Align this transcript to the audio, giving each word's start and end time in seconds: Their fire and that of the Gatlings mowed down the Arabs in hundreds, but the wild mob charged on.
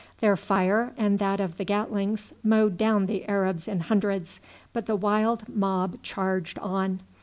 Their 0.19 0.35
fire 0.35 0.93
and 0.97 1.19
that 1.19 1.39
of 1.39 1.57
the 1.57 1.63
Gatlings 1.63 2.33
mowed 2.43 2.75
down 2.75 3.05
the 3.05 3.23
Arabs 3.29 3.67
in 3.67 3.81
hundreds, 3.81 4.39
but 4.73 4.87
the 4.87 4.95
wild 4.95 5.47
mob 5.47 6.01
charged 6.01 6.57
on. 6.57 7.01